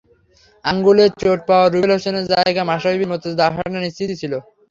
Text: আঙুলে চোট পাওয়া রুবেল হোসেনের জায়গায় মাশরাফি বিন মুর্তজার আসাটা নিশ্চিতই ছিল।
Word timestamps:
আঙুলে 0.65 1.05
চোট 1.21 1.39
পাওয়া 1.47 1.65
রুবেল 1.67 1.91
হোসেনের 1.95 2.25
জায়গায় 2.31 2.67
মাশরাফি 2.69 2.97
বিন 2.99 3.09
মুর্তজার 3.11 3.47
আসাটা 3.49 3.79
নিশ্চিতই 3.81 4.19
ছিল। 4.21 4.33